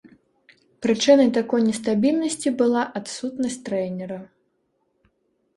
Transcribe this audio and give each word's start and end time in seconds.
Прычынай 0.85 1.27
такой 1.37 1.59
нестабільнасці 1.67 2.49
была 2.63 2.81
адсутнасць 3.01 3.61
трэнера. 3.69 4.19